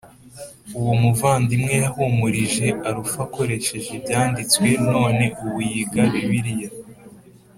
Uwo 0.77 0.93
muvandimwe 1.01 1.73
yahumurije 1.83 2.65
alf 2.89 3.11
akoresheje 3.25 3.89
ibyanditswe 3.99 4.67
none 4.93 5.23
ubu 5.43 5.59
yiga 5.69 6.03
bibiliya 6.13 6.69